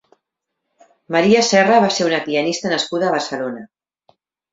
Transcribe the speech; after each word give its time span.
Maria 1.15 1.43
Serra 1.49 1.75
va 1.83 1.91
ser 1.97 2.07
una 2.07 2.21
pianista 2.29 2.71
nascuda 2.73 3.09
a 3.11 3.13
Barcelona. 3.17 3.63